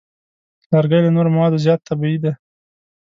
[0.71, 2.31] لرګی له نورو موادو زیات طبیعي دی.